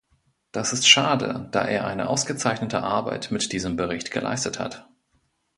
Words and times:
Das 0.51 0.73
ist 0.73 0.87
schade, 0.87 1.47
da 1.51 1.61
er 1.61 1.85
eine 1.85 2.09
ausgezeichnete 2.09 2.81
Arbeit 2.81 3.29
mit 3.29 3.51
diesem 3.51 3.75
Bericht 3.75 4.09
geleistet 4.09 4.57
hat. 4.57 4.89